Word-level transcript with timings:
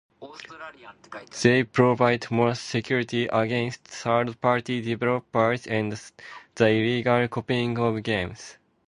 They 1.43 1.63
provided 1.63 2.31
more 2.31 2.55
security 2.55 3.27
against 3.31 3.83
third 3.83 4.41
party 4.41 4.81
developers 4.81 5.67
and 5.67 5.91
the 6.55 6.67
illegal 6.67 7.27
copying 7.27 7.77
of 7.77 8.01
games. 8.01 8.57